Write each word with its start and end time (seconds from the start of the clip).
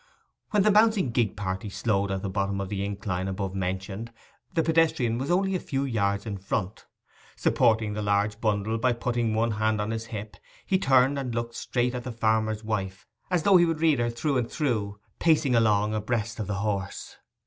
When 0.49 0.63
the 0.63 0.71
bouncing 0.71 1.11
gig 1.11 1.35
party 1.37 1.69
slowed 1.69 2.09
at 2.09 2.23
the 2.23 2.27
bottom 2.31 2.59
of 2.59 2.69
the 2.69 2.83
incline 2.83 3.27
above 3.27 3.53
mentioned, 3.53 4.11
the 4.51 4.63
pedestrian 4.63 5.19
was 5.19 5.29
only 5.29 5.53
a 5.53 5.59
few 5.59 5.83
yards 5.83 6.25
in 6.25 6.39
front. 6.39 6.87
Supporting 7.35 7.93
the 7.93 8.01
large 8.01 8.41
bundle 8.41 8.79
by 8.79 8.93
putting 8.93 9.35
one 9.35 9.51
hand 9.51 9.79
on 9.79 9.91
his 9.91 10.07
hip, 10.07 10.37
he 10.65 10.79
turned 10.79 11.19
and 11.19 11.35
looked 11.35 11.53
straight 11.53 11.93
at 11.93 12.03
the 12.03 12.11
farmer's 12.11 12.63
wife 12.63 13.05
as 13.29 13.43
though 13.43 13.57
he 13.57 13.65
would 13.65 13.81
read 13.81 13.99
her 13.99 14.09
through 14.09 14.37
and 14.39 14.49
through, 14.51 14.99
pacing 15.19 15.53
along 15.53 15.93
abreast 15.93 16.39
of 16.39 16.47
the 16.47 16.55
horse. 16.55 17.17